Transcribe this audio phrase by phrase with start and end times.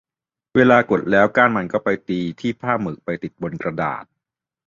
[0.55, 4.03] เวลากดแล้วก้านมันก็ไปตีที่ผ้าหมึก ไปติดบนกระดาษ